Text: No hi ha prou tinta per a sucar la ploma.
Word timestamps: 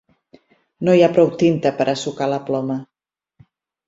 No 0.87 0.95
hi 0.99 1.03
ha 1.03 1.09
prou 1.17 1.29
tinta 1.43 1.71
per 1.81 1.87
a 1.93 1.95
sucar 2.05 2.29
la 2.31 2.39
ploma. 2.47 2.79